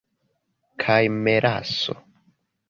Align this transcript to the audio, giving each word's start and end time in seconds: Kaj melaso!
Kaj 0.83 0.97
melaso! 1.27 1.99